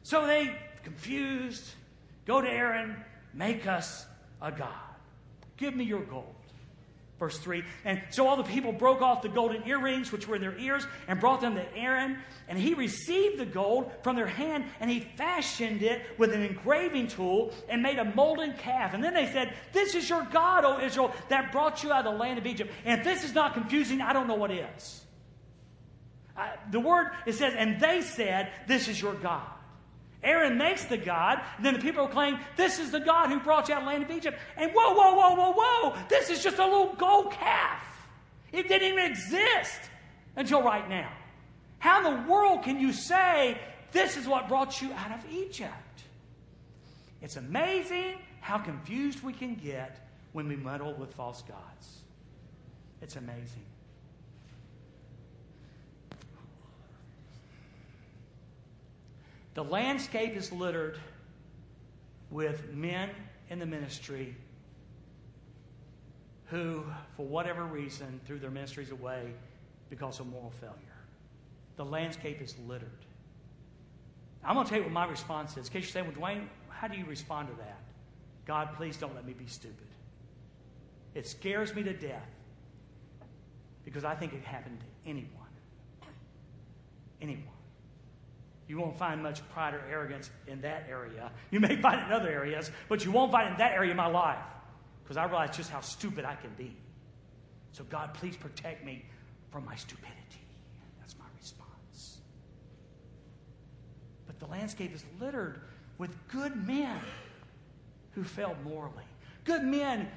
[0.08, 1.68] So they, confused,
[2.24, 2.96] go to Aaron,
[3.34, 4.06] make us
[4.40, 4.72] a God.
[5.58, 6.34] Give me your gold.
[7.18, 7.62] Verse 3.
[7.84, 10.86] And so all the people broke off the golden earrings which were in their ears
[11.08, 12.16] and brought them to Aaron.
[12.48, 17.08] And he received the gold from their hand and he fashioned it with an engraving
[17.08, 18.94] tool and made a molten calf.
[18.94, 22.14] And then they said, This is your God, O Israel, that brought you out of
[22.14, 22.72] the land of Egypt.
[22.86, 25.04] And if this is not confusing, I don't know what is.
[26.34, 29.57] Uh, the word, it says, And they said, This is your God.
[30.22, 33.68] Aaron makes the God, and then the people proclaim, This is the God who brought
[33.68, 34.38] you out of the land of Egypt.
[34.56, 37.82] And whoa, whoa, whoa, whoa, whoa, this is just a little gold calf.
[38.52, 39.80] It didn't even exist
[40.36, 41.12] until right now.
[41.78, 43.58] How in the world can you say,
[43.92, 45.72] This is what brought you out of Egypt?
[47.22, 51.98] It's amazing how confused we can get when we muddle with false gods.
[53.00, 53.67] It's amazing.
[59.58, 61.00] The landscape is littered
[62.30, 63.10] with men
[63.50, 64.36] in the ministry
[66.44, 66.84] who,
[67.16, 69.32] for whatever reason, threw their ministries away
[69.90, 70.76] because of moral failure.
[71.74, 73.04] The landscape is littered.
[74.44, 75.66] I'm going to tell you what my response is.
[75.66, 77.80] In case you're saying, well, Dwayne, how do you respond to that?
[78.46, 79.88] God, please don't let me be stupid.
[81.16, 82.30] It scares me to death
[83.84, 85.32] because I think it happened to anyone.
[87.20, 87.57] Anyone.
[88.68, 91.32] You won't find much pride or arrogance in that area.
[91.50, 93.92] You may find it in other areas, but you won't find it in that area
[93.92, 94.44] of my life
[95.02, 96.76] because I realize just how stupid I can be.
[97.72, 99.06] So, God, please protect me
[99.50, 100.12] from my stupidity.
[101.00, 102.18] That's my response.
[104.26, 105.62] But the landscape is littered
[105.96, 107.00] with good men
[108.10, 109.04] who failed morally,
[109.44, 110.08] good men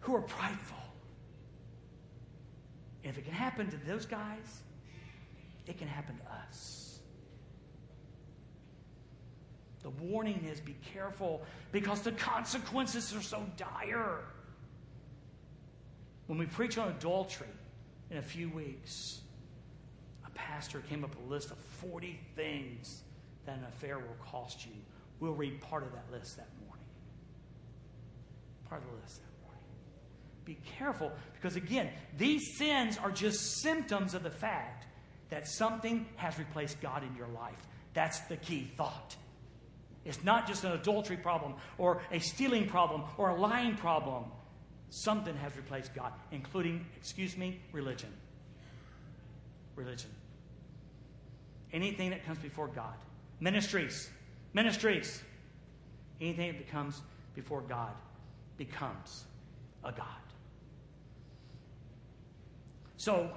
[0.00, 0.78] who are prideful.
[3.02, 4.62] And if it can happen to those guys,
[5.66, 6.83] it can happen to us.
[9.84, 14.24] The warning is be careful because the consequences are so dire.
[16.26, 17.46] When we preach on adultery
[18.10, 19.20] in a few weeks,
[20.26, 23.02] a pastor came up with a list of 40 things
[23.44, 24.72] that an affair will cost you.
[25.20, 26.86] We'll read part of that list that morning.
[28.70, 29.64] Part of the list that morning.
[30.46, 34.86] Be careful because, again, these sins are just symptoms of the fact
[35.28, 37.68] that something has replaced God in your life.
[37.92, 39.16] That's the key thought.
[40.04, 44.24] It's not just an adultery problem or a stealing problem or a lying problem.
[44.90, 48.12] Something has replaced God, including, excuse me, religion.
[49.76, 50.10] Religion.
[51.74, 52.94] anything that comes before God.
[53.40, 54.08] Ministries,
[54.54, 55.22] ministries,
[56.20, 57.02] anything that comes
[57.34, 57.92] before God
[58.56, 59.24] becomes
[59.82, 60.06] a God.
[62.96, 63.28] So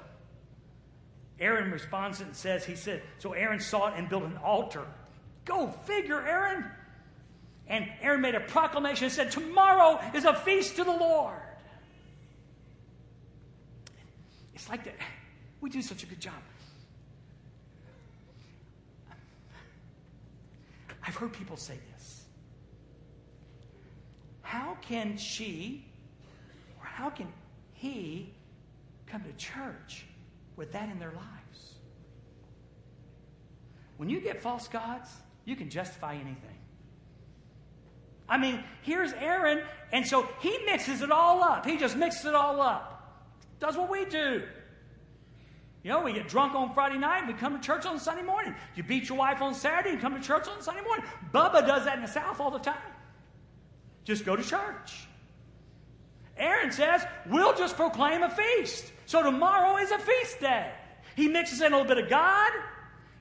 [1.40, 4.86] Aaron responds and says, he said, so Aaron sought and built an altar.
[5.48, 6.66] Go figure, Aaron.
[7.68, 11.40] And Aaron made a proclamation and said, Tomorrow is a feast to the Lord.
[14.54, 14.96] It's like that.
[15.62, 16.34] We do such a good job.
[21.06, 22.26] I've heard people say this.
[24.42, 25.86] How can she
[26.80, 27.28] or how can
[27.74, 28.34] he
[29.06, 30.06] come to church
[30.58, 31.76] with that in their lives?
[33.96, 35.10] When you get false gods,
[35.48, 36.60] you can justify anything.
[38.28, 39.62] I mean, here's Aaron,
[39.94, 41.66] and so he mixes it all up.
[41.66, 43.24] He just mixes it all up.
[43.62, 44.44] Does what we do.
[45.84, 48.54] You know, we get drunk on Friday night we come to church on Sunday morning.
[48.76, 51.06] You beat your wife on Saturday and come to church on Sunday morning.
[51.34, 52.76] Bubba does that in the South all the time.
[54.04, 55.08] Just go to church.
[56.36, 58.92] Aaron says, we'll just proclaim a feast.
[59.06, 60.74] So tomorrow is a feast day.
[61.16, 62.52] He mixes in a little bit of God,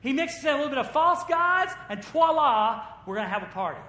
[0.07, 3.42] he mixes in a little bit of false gods, and voila, we're going to have
[3.42, 3.81] a party.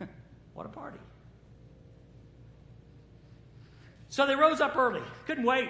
[0.54, 0.98] what a party.
[4.08, 5.02] So they rose up early.
[5.28, 5.68] Couldn't wait.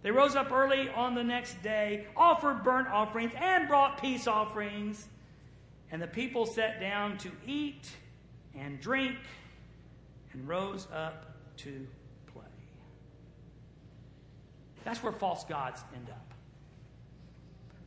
[0.00, 5.06] They rose up early on the next day, offered burnt offerings, and brought peace offerings.
[5.90, 7.86] And the people sat down to eat
[8.58, 9.18] and drink
[10.32, 11.86] and rose up to.
[14.84, 16.34] That's where false gods end up.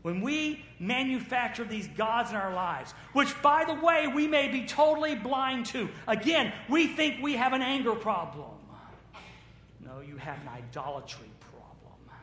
[0.01, 4.65] When we manufacture these gods in our lives, which, by the way, we may be
[4.65, 5.89] totally blind to.
[6.07, 8.51] Again, we think we have an anger problem.
[9.85, 12.17] No, you have an idolatry problem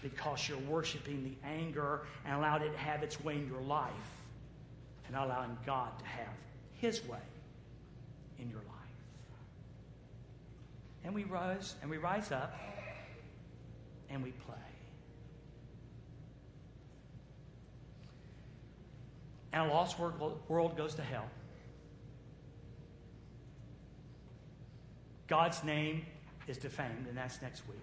[0.00, 3.90] because you're worshiping the anger and allowed it to have its way in your life
[5.06, 6.34] and not allowing God to have
[6.74, 7.18] his way
[8.38, 8.66] in your life.
[11.04, 12.54] And we rise and we rise up
[14.12, 14.54] and we play.
[19.52, 21.28] And a lost world goes to hell.
[25.28, 26.06] God's name
[26.46, 27.78] is defamed, and that's next week.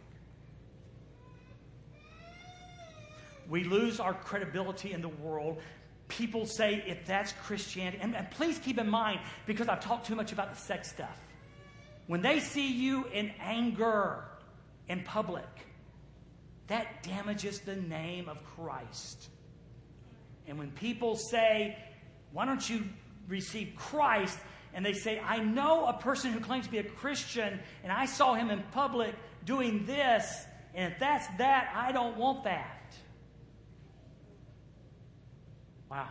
[3.49, 5.59] We lose our credibility in the world.
[6.07, 10.15] People say if that's Christianity, and, and please keep in mind, because I've talked too
[10.15, 11.19] much about the sex stuff.
[12.07, 14.25] When they see you in anger
[14.87, 15.45] in public,
[16.69, 19.27] that damages the name of Christ.
[20.47, 21.77] And when people say,
[22.31, 22.83] Why don't you
[23.27, 24.39] receive Christ?
[24.73, 28.05] And they say, I know a person who claims to be a Christian, and I
[28.05, 32.93] saw him in public doing this, and if that's that, I don't want that.
[35.89, 36.07] Wow.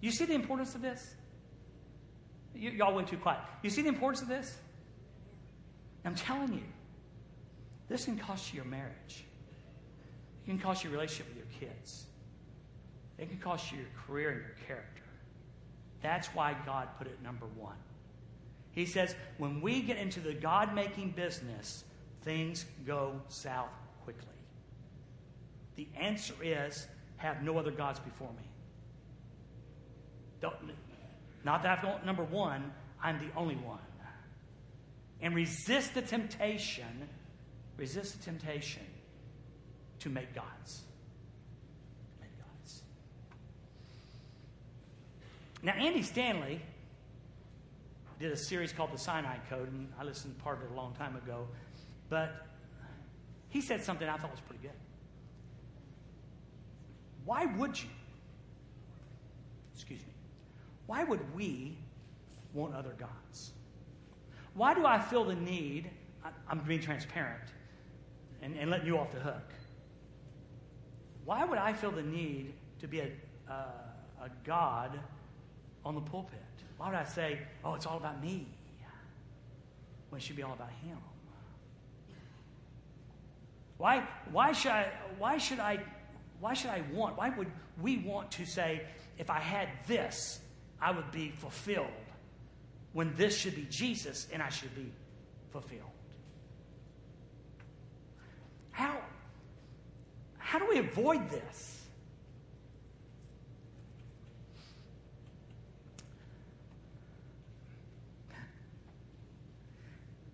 [0.00, 1.14] You see the importance of this?
[2.54, 3.40] You, y'all went too quiet.
[3.62, 4.56] You see the importance of this?
[6.06, 6.62] I'm telling you,
[7.88, 9.24] this can cost you your marriage.
[10.44, 12.06] It can cost you your relationship with your kids.
[13.18, 15.02] It can cost you your career and your character.
[16.02, 17.76] That's why God put it number one.
[18.72, 21.84] He says, when we get into the God making business,
[22.22, 23.70] things go south
[24.04, 24.26] quickly.
[25.76, 28.44] The answer is have no other gods before me.
[30.40, 30.54] Don't,
[31.44, 32.72] not that I'm number one,
[33.02, 33.78] I'm the only one.
[35.22, 37.08] And resist the temptation,
[37.76, 38.82] resist the temptation
[40.00, 40.82] to make gods.
[42.20, 42.82] Make gods.
[45.62, 46.60] Now, Andy Stanley
[48.18, 50.74] did a series called The Sinai Code, and I listened to part of it a
[50.74, 51.46] long time ago.
[52.08, 52.46] But
[53.48, 54.76] he said something I thought was pretty good.
[57.24, 57.88] Why would you?
[59.74, 60.12] Excuse me.
[60.86, 61.76] Why would we
[62.54, 63.52] want other gods?
[64.54, 65.90] Why do I feel the need?
[66.48, 67.42] I'm being transparent
[68.42, 69.52] and, and letting you off the hook.
[71.24, 73.10] Why would I feel the need to be a,
[73.50, 73.64] uh,
[74.22, 74.98] a God
[75.84, 76.38] on the pulpit?
[76.76, 78.46] Why would I say, oh, it's all about me?
[80.10, 80.98] When it should be all about Him.
[83.76, 85.80] Why, why, should I, why should I
[86.40, 88.82] why should I want, why would we want to say,
[89.18, 90.40] if I had this,
[90.80, 91.86] I would be fulfilled,
[92.92, 94.92] when this should be Jesus and I should be
[95.50, 95.82] fulfilled?
[98.70, 98.98] How,
[100.56, 101.82] how do we avoid this?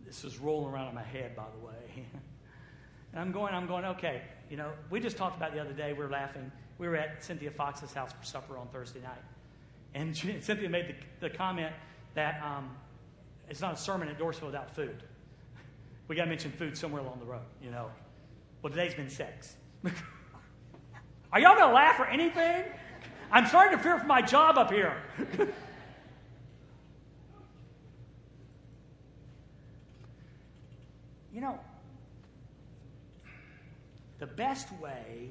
[0.07, 2.07] This is rolling around in my head, by the way.
[3.13, 5.93] And I'm going, I'm going, okay, you know, we just talked about the other day,
[5.93, 6.51] we were laughing.
[6.79, 9.23] We were at Cynthia Fox's house for supper on Thursday night.
[9.93, 11.75] And Cynthia made the, the comment
[12.15, 12.75] that um,
[13.51, 15.03] it's not a sermon at Dorrisville without food.
[16.09, 17.91] We got to mention food somewhere along the road, you know.
[18.63, 19.57] Well, today's been sex.
[21.33, 22.65] Are y'all going to laugh or anything?
[23.31, 24.95] I'm starting to fear for my job up here.
[31.33, 31.59] you know,
[34.19, 35.31] the best way,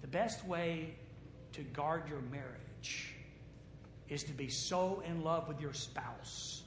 [0.00, 0.94] the best way
[1.52, 3.14] to guard your marriage
[4.08, 6.62] is to be so in love with your spouse,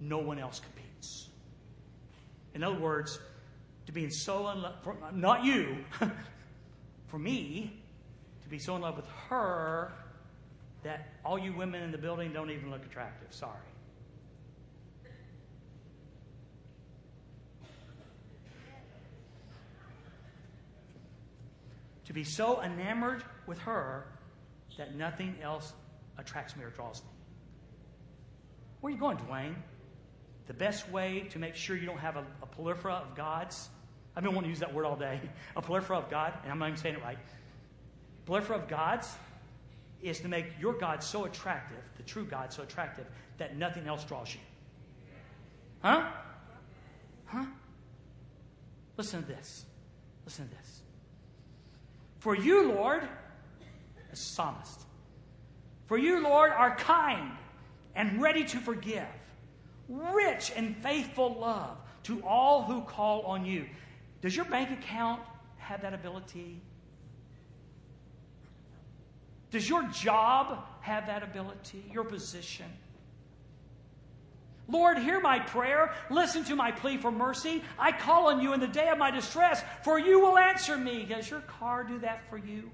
[0.00, 1.28] no one else competes.
[2.54, 3.18] In other words,
[3.86, 5.84] to be so in love, for, not you,
[7.08, 7.80] for me,
[8.42, 9.92] to be so in love with her
[10.82, 13.32] that all you women in the building don't even look attractive.
[13.32, 13.52] Sorry.
[22.04, 24.06] To be so enamored with her
[24.76, 25.72] that nothing else
[26.18, 27.08] attracts me or draws me.
[28.80, 29.54] Where are you going, Dwayne?
[30.46, 33.70] The best way to make sure you don't have a, a prolifera of gods.
[34.16, 35.20] I've been wanting to use that word all day.
[35.56, 37.18] A prolifera of God, and I'm not even saying it right.
[38.26, 39.08] Prolifera of gods
[40.02, 43.06] is to make your God so attractive, the true God so attractive,
[43.38, 44.40] that nothing else draws you.
[45.82, 46.10] Huh?
[47.26, 47.46] Huh?
[48.96, 49.64] Listen to this.
[50.24, 50.80] Listen to this.
[52.18, 53.02] For you, Lord,
[54.12, 54.80] a psalmist,
[55.86, 57.32] for you, Lord, are kind
[57.94, 59.06] and ready to forgive,
[59.88, 63.66] rich in faithful love to all who call on you.
[64.24, 65.20] Does your bank account
[65.58, 66.62] have that ability?
[69.50, 71.84] Does your job have that ability?
[71.92, 72.64] Your position?
[74.66, 75.92] Lord, hear my prayer.
[76.08, 77.62] Listen to my plea for mercy.
[77.78, 81.04] I call on you in the day of my distress, for you will answer me.
[81.04, 82.70] Does your car do that for you?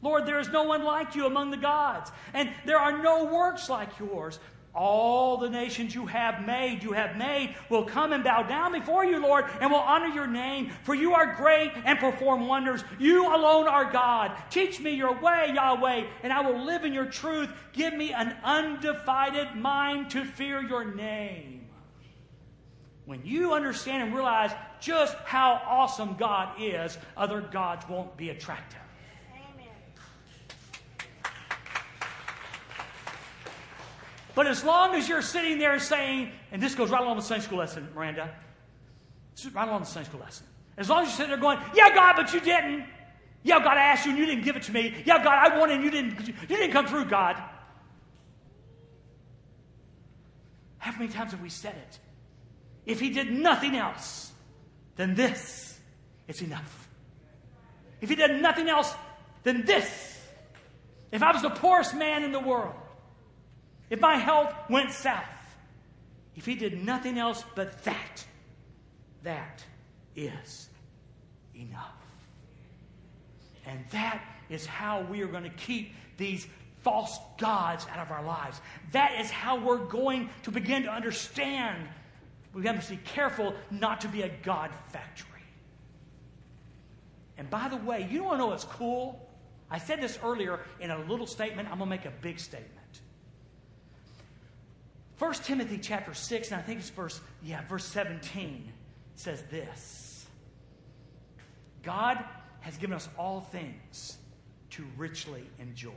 [0.00, 3.68] Lord, there is no one like you among the gods, and there are no works
[3.68, 4.38] like yours.
[4.74, 9.04] All the nations you have made, you have made, will come and bow down before
[9.04, 10.70] you, Lord, and will honor your name.
[10.82, 12.82] For you are great and perform wonders.
[12.98, 14.32] You alone are God.
[14.48, 17.50] Teach me your way, Yahweh, and I will live in your truth.
[17.74, 21.68] Give me an undivided mind to fear your name.
[23.04, 28.78] When you understand and realize just how awesome God is, other gods won't be attractive.
[34.34, 37.44] But as long as you're sitting there saying, and this goes right along the Sunday
[37.44, 38.34] school lesson, Miranda,
[39.52, 40.46] right along the Sunday school lesson.
[40.76, 42.84] As long as you're sitting there going, yeah, God, but you didn't.
[43.42, 44.94] Yeah, God, I asked you and you didn't give it to me.
[45.04, 47.36] Yeah, God, I wanted and you didn't, you didn't come through, God.
[50.78, 51.98] How many times have we said it?
[52.86, 54.32] If he did nothing else
[54.96, 55.78] than this,
[56.26, 56.88] it's enough.
[58.00, 58.92] If he did nothing else
[59.42, 60.20] than this,
[61.12, 62.74] if I was the poorest man in the world,
[63.92, 65.22] if my health went south,
[66.34, 68.24] if he did nothing else but that,
[69.22, 69.62] that
[70.16, 70.70] is
[71.54, 71.92] enough.
[73.66, 76.46] And that is how we are going to keep these
[76.80, 78.62] false gods out of our lives.
[78.92, 81.86] That is how we're going to begin to understand.
[82.54, 85.28] We have to be careful not to be a God factory.
[87.36, 89.28] And by the way, you don't want to know what's cool?
[89.70, 91.68] I said this earlier in a little statement.
[91.70, 92.81] I'm going to make a big statement.
[95.22, 98.72] 1 Timothy chapter 6, and I think it's verse, yeah, verse 17
[99.14, 100.26] says this.
[101.84, 102.24] God
[102.58, 104.18] has given us all things
[104.70, 105.92] to richly enjoy.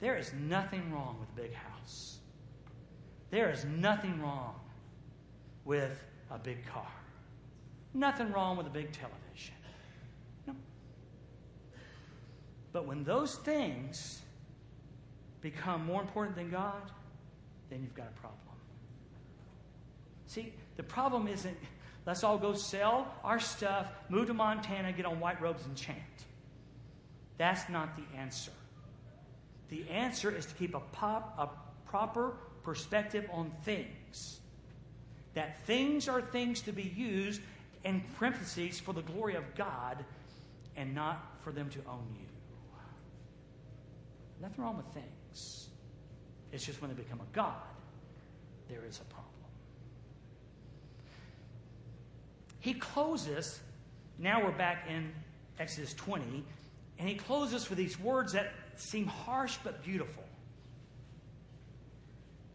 [0.00, 2.20] There is nothing wrong with a big house.
[3.28, 4.54] There is nothing wrong
[5.66, 6.88] with a big car.
[7.92, 9.56] Nothing wrong with a big television.
[10.46, 10.54] No.
[12.72, 14.22] But when those things
[15.42, 16.90] become more important than God,
[17.72, 18.38] then you've got a problem.
[20.26, 21.56] See, the problem isn't
[22.04, 25.98] let's all go sell our stuff, move to Montana, get on white robes and chant.
[27.38, 28.52] That's not the answer.
[29.70, 34.40] The answer is to keep a, pop, a proper perspective on things.
[35.32, 37.40] That things are things to be used
[37.84, 40.04] in parentheses for the glory of God
[40.76, 42.26] and not for them to own you.
[44.42, 45.68] Nothing wrong with things.
[46.52, 47.54] It's just when they become a God,
[48.68, 49.28] there is a problem.
[52.60, 53.60] He closes,
[54.18, 55.10] now we're back in
[55.58, 56.44] Exodus 20,
[56.98, 60.22] and he closes with these words that seem harsh but beautiful.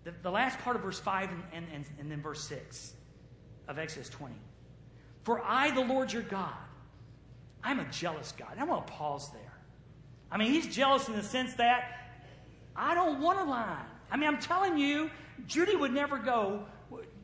[0.07, 2.93] the, the last part of verse 5 and, and, and, and then verse 6
[3.67, 4.33] of Exodus 20.
[5.23, 6.53] For I, the Lord your God,
[7.61, 8.53] I'm a jealous God.
[8.57, 9.41] I want to pause there.
[10.31, 12.06] I mean, he's jealous in the sense that
[12.77, 13.85] I don't want a line.
[14.11, 15.09] I mean, I'm telling you,
[15.47, 16.65] Judy would never go.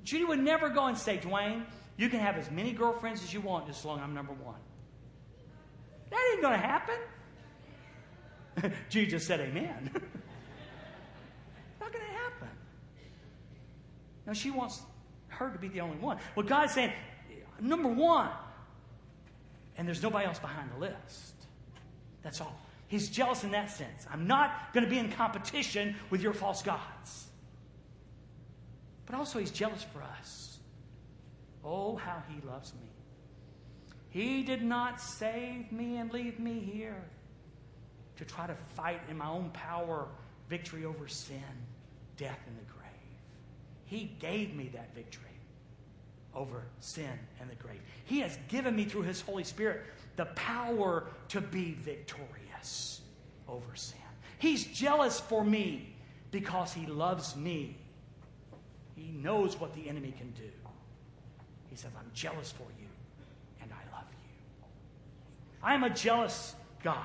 [0.04, 1.64] Judy would never go and say, Dwayne,
[1.96, 4.56] you can have as many girlfriends as you want as long as I'm number one.
[6.10, 6.96] That ain't going to happen.
[8.90, 9.92] Judy just said amen.
[11.80, 12.50] Not going to happen.
[14.26, 14.82] No, she wants
[15.30, 16.18] her to be the only one.
[16.36, 16.92] Well, God's saying,
[17.60, 18.30] number one,
[19.78, 21.34] and there's nobody else behind the list.
[22.22, 22.60] That's all.
[22.94, 24.06] He's jealous in that sense.
[24.14, 27.26] I'm not going to be in competition with your false gods.
[29.08, 30.60] But also, he's jealous for us.
[31.66, 32.92] Oh, how he loves me.
[34.12, 37.04] He did not save me and leave me here
[38.18, 40.08] to try to fight in my own power
[40.48, 41.42] victory over sin,
[42.16, 42.84] death, and the grave.
[43.86, 45.24] He gave me that victory
[46.36, 47.82] over sin and the grave.
[48.06, 49.82] He has given me through His Holy Spirit
[50.16, 52.43] the power to be victorious
[53.48, 54.00] over sin.
[54.40, 55.96] He's jealous for me
[56.32, 57.78] because he loves me.
[58.96, 60.50] He knows what the enemy can do.
[61.70, 62.88] He says, I'm jealous for you,
[63.62, 64.66] and I love you.
[65.64, 66.98] I am a jealous God.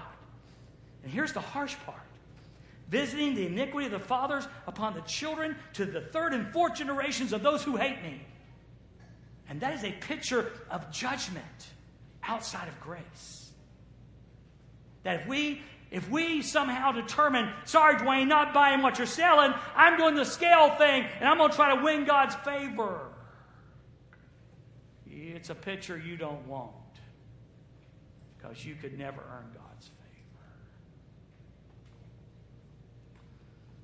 [1.02, 2.00] And here's the harsh part
[2.88, 7.32] visiting the iniquity of the fathers upon the children to the third and fourth generations
[7.32, 8.20] of those who hate me.
[9.48, 11.44] And that is a picture of judgment
[12.22, 13.47] outside of grace.
[15.09, 19.96] That if we if we somehow determine, sorry, Dwayne, not buying what you're selling, I'm
[19.96, 23.09] doing the scale thing and I'm going to try to win God's favor.
[25.11, 26.72] It's a picture you don't want
[28.36, 30.44] because you could never earn God's favor.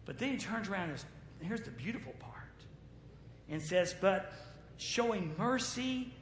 [0.04, 1.00] But then he turns around and
[1.40, 2.66] here's the beautiful part
[3.48, 4.30] and says, But
[4.76, 6.12] showing mercy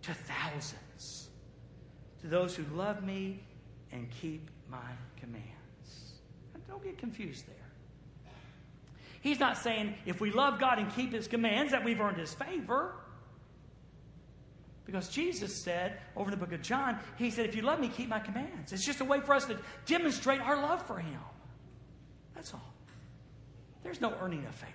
[0.00, 1.28] to thousands,
[2.22, 3.42] to those who love me
[3.92, 5.46] and keep my commands.
[6.68, 7.54] Don't get confused there.
[9.20, 12.34] He's not saying if we love God and keep his commands that we've earned his
[12.34, 12.94] favor.
[14.84, 17.88] Because Jesus said over in the book of John, he said, If you love me,
[17.88, 18.72] keep my commands.
[18.72, 21.18] It's just a way for us to demonstrate our love for him.
[22.34, 22.72] That's all.
[23.82, 24.72] There's no earning a favor,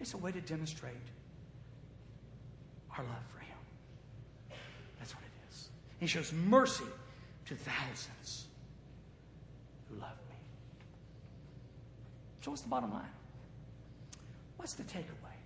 [0.00, 0.94] it's a way to demonstrate
[2.96, 4.58] our love for him.
[4.98, 5.68] That's what it is.
[6.00, 6.84] He shows mercy
[7.46, 8.46] to thousands
[9.88, 10.36] who love me.
[12.40, 13.04] So, what's the bottom line?
[14.56, 15.36] What's the takeaway?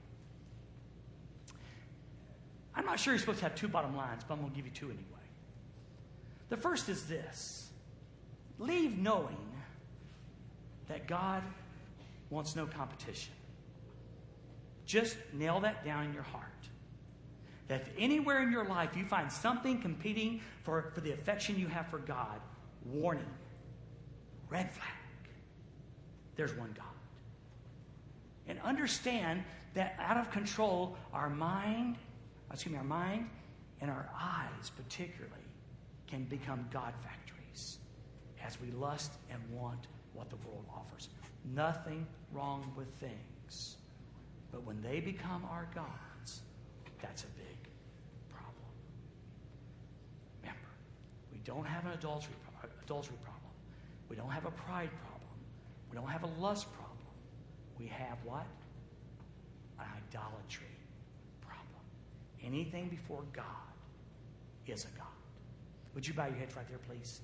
[2.75, 4.65] I'm not sure you're supposed to have two bottom lines, but I'm going to give
[4.65, 5.05] you two anyway.
[6.49, 7.71] The first is this
[8.59, 9.37] leave knowing
[10.89, 11.43] that God
[12.31, 13.33] wants no competition.
[14.87, 16.45] Just nail that down in your heart
[17.71, 21.89] if anywhere in your life you find something competing for, for the affection you have
[21.89, 22.41] for God,
[22.85, 23.27] warning,
[24.49, 24.89] red flag.
[26.37, 26.87] There's one God.
[28.49, 29.45] And understand
[29.75, 31.97] that out of control, our mind,
[32.53, 33.29] excuse me, our mind
[33.81, 35.35] and our eyes particularly
[36.07, 37.79] can become God factories
[38.45, 41.09] as we lust and want what the world offers.
[41.55, 43.77] Nothing wrong with things.
[44.51, 46.41] But when they become our gods,
[47.01, 47.60] that's a big
[51.41, 52.35] We don't have an adultery,
[52.85, 53.53] adultery problem.
[54.11, 55.31] We don't have a pride problem.
[55.91, 56.99] We don't have a lust problem.
[57.79, 58.47] We have what?
[59.79, 60.67] An idolatry
[61.41, 61.83] problem.
[62.45, 63.45] Anything before God
[64.67, 65.07] is a God.
[65.95, 67.21] Would you bow your heads right there, please?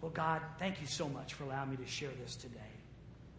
[0.00, 2.58] Well, God, thank you so much for allowing me to share this today.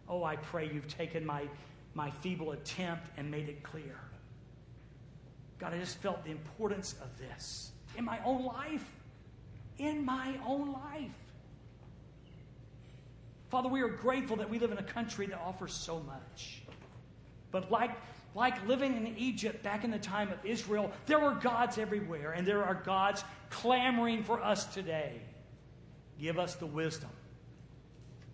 [0.08, 1.48] Oh, I pray you've taken my,
[1.94, 3.98] my feeble attempt and made it clear.
[5.62, 8.84] God, I just felt the importance of this in my own life.
[9.78, 11.10] In my own life.
[13.48, 16.62] Father, we are grateful that we live in a country that offers so much.
[17.52, 17.92] But like,
[18.34, 22.44] like living in Egypt back in the time of Israel, there were gods everywhere, and
[22.44, 25.20] there are gods clamoring for us today.
[26.20, 27.10] Give us the wisdom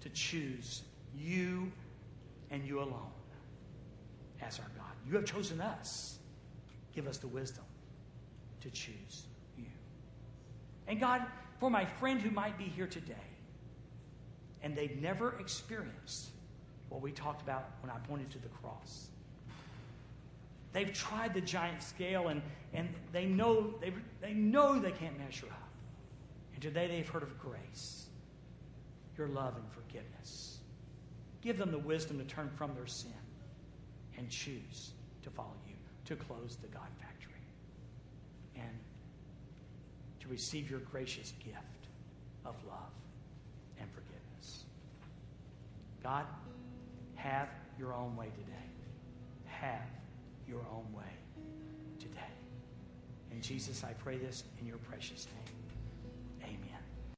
[0.01, 0.81] to choose
[1.15, 1.71] you
[2.51, 3.13] and you alone
[4.41, 4.87] as our God.
[5.07, 6.18] You have chosen us.
[6.99, 7.63] Give us the wisdom
[8.61, 9.27] to choose
[9.57, 9.67] you.
[10.89, 11.23] And God,
[11.61, 13.15] for my friend who might be here today,
[14.65, 16.31] and they've never experienced
[16.89, 19.11] what we talked about when I pointed to the cross.
[20.73, 22.43] They've tried the giant scale and,
[22.75, 25.69] and they, know, they, they know they can't measure up.
[26.53, 28.07] And today they've heard of grace,
[29.17, 30.59] your love and forgiveness.
[31.43, 33.13] Give them the wisdom to turn from their sin
[34.17, 34.91] and choose
[35.23, 35.68] to follow you,
[36.09, 37.35] to close the God factory,
[38.57, 38.79] and
[40.21, 41.59] to receive your gracious gift
[42.47, 42.93] of love
[43.79, 44.65] and forgiveness.
[46.03, 46.25] God,
[47.15, 47.49] have
[47.79, 48.71] your own way today.
[49.45, 49.91] Have
[50.49, 51.13] your own way
[51.99, 52.33] today.
[53.31, 55.58] In Jesus, I pray this in your precious name.